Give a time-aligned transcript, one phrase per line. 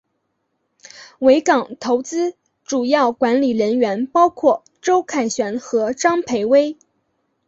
[1.19, 6.75] 维港投资主要管理人员包括周凯旋和张培薇。